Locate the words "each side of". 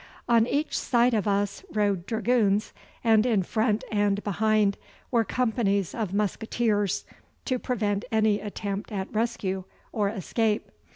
0.47-1.27